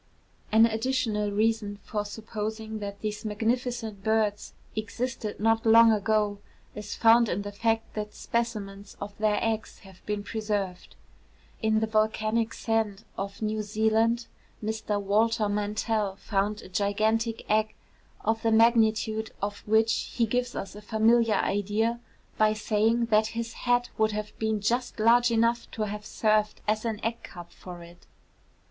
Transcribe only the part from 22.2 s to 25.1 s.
by saying that his hat would have been just